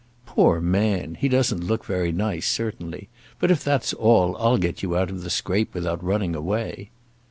[0.25, 3.07] "Poor man; he doesn't look very nice, certainly;
[3.37, 6.89] but if that's all I'll get you out of the scrape without running away."